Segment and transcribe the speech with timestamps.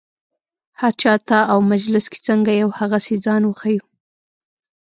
[0.81, 3.85] هر چا ته او مجلس کې څنګه یو هغسې ځان وښیو.